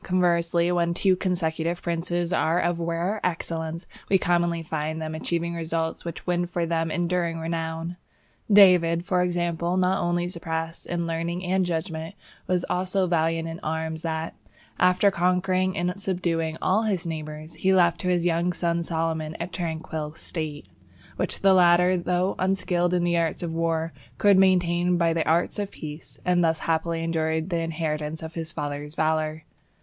[0.03, 6.03] Conversely, when two consecutive princes are of rare excellence, we commonly find them achieving results
[6.03, 7.97] which win for them enduring renown.
[8.51, 12.15] David, for example, not only surpassed in learning and judgment,
[12.47, 14.35] but was so valiant in arms that,
[14.79, 19.45] after conquering and subduing all his neighbours, he left to his young son Solomon a
[19.45, 20.67] tranquil State,
[21.17, 25.59] which the latter, though unskilled in the arts of war, could maintain by the arts
[25.59, 29.43] of peace, and thus happily enjoy the inheritance of his father's valour.